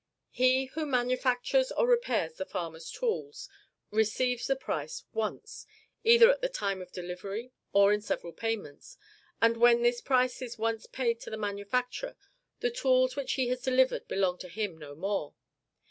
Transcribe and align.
He 0.31 0.65
who 0.65 0.87
manufactures 0.87 1.71
or 1.71 1.85
repairs 1.87 2.33
the 2.37 2.45
farmer's 2.45 2.89
tools 2.89 3.47
receives 3.91 4.47
the 4.47 4.55
price 4.55 5.03
ONCE, 5.13 5.67
either 6.03 6.31
at 6.31 6.41
the 6.41 6.49
time 6.49 6.81
of 6.81 6.91
delivery, 6.91 7.51
or 7.71 7.93
in 7.93 8.01
several 8.01 8.33
payments; 8.33 8.97
and 9.43 9.57
when 9.57 9.83
this 9.83 10.01
price 10.01 10.41
is 10.41 10.57
once 10.57 10.87
paid 10.87 11.19
to 11.19 11.29
the 11.29 11.37
manufacturer, 11.37 12.17
the 12.61 12.71
tools 12.71 13.15
which 13.15 13.33
he 13.33 13.49
has 13.49 13.61
delivered 13.61 14.07
belong 14.07 14.39
to 14.39 14.49
him 14.49 14.75
no 14.75 14.95
more. 14.95 15.35